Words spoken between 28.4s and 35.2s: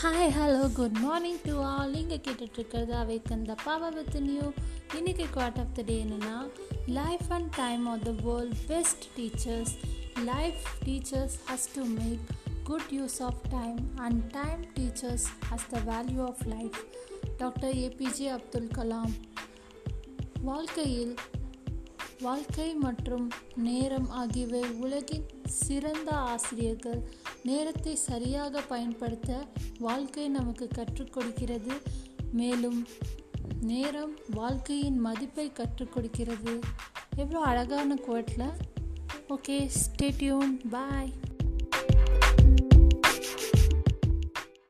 பயன்படுத்த வாழ்க்கை நமக்கு கற்றுக் கொடுக்கிறது. மேலும் நேரம் வாழ்க்கையின்